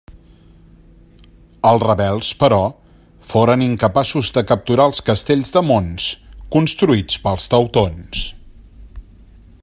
[1.71, 2.59] Els rebels, però,
[3.33, 6.09] foren incapaços de capturar els castells de mons
[6.59, 8.25] construïts pels teutons.